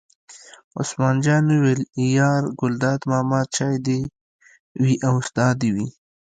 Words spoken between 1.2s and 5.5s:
جان وویل: یار ګلداد ماما چای دې وي او ستا